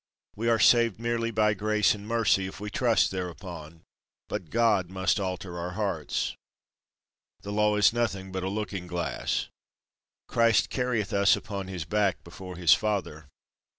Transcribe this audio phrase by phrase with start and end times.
[0.35, 3.83] We are saved merely by grace and mercy, if we trust thereupon,
[4.29, 6.35] but God must alter our hearts.
[7.41, 9.47] The Law is nothing but a looking glass.
[10.27, 13.27] Christ carrieth us upon his back before his Father.